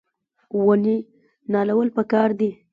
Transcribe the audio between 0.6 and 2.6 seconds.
ونې نالول پکار دي